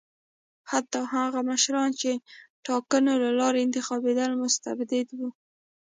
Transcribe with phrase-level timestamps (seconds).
[0.71, 2.11] حتی هغه مشران چې
[2.67, 5.29] ټاکنو له لارې انتخابېدل مستبد وو.